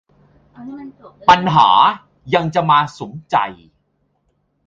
[1.29, 1.69] ปัญหา
[2.33, 3.35] ยังจะมาสุมใจ